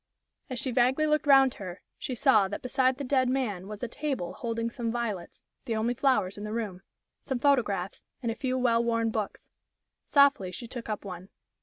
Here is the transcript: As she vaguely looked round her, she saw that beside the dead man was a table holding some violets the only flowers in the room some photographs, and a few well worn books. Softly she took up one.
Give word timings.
As 0.49 0.57
she 0.57 0.71
vaguely 0.71 1.05
looked 1.05 1.27
round 1.27 1.53
her, 1.53 1.83
she 1.99 2.15
saw 2.15 2.47
that 2.47 2.63
beside 2.63 2.97
the 2.97 3.03
dead 3.03 3.29
man 3.29 3.67
was 3.67 3.83
a 3.83 3.87
table 3.87 4.33
holding 4.33 4.71
some 4.71 4.91
violets 4.91 5.43
the 5.65 5.75
only 5.75 5.93
flowers 5.93 6.39
in 6.39 6.43
the 6.43 6.51
room 6.51 6.81
some 7.21 7.37
photographs, 7.37 8.07
and 8.23 8.31
a 8.31 8.35
few 8.35 8.57
well 8.57 8.83
worn 8.83 9.11
books. 9.11 9.51
Softly 10.07 10.51
she 10.51 10.67
took 10.67 10.89
up 10.89 11.05
one. 11.05 11.29